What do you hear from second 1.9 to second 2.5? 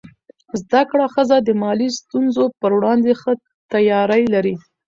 ستونزو